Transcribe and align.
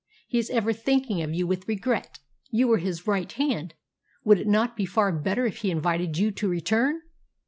He 0.27 0.39
is 0.39 0.49
ever 0.49 0.73
thinking 0.73 1.21
of 1.21 1.31
you 1.35 1.45
with 1.45 1.67
regret. 1.67 2.17
You 2.49 2.67
were 2.69 2.79
his 2.79 3.05
right 3.05 3.31
hand. 3.33 3.75
Would 4.23 4.39
it 4.39 4.47
not 4.47 4.75
be 4.75 4.85
far 4.87 5.11
better 5.11 5.45
if 5.45 5.57
he 5.57 5.69
invited 5.69 6.17
you 6.17 6.31
to 6.31 6.47
return?" 6.49 7.01